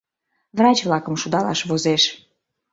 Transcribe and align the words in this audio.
Врач-влакым 0.57 1.15
шудалаш 1.21 1.59
возеш. 1.69 2.03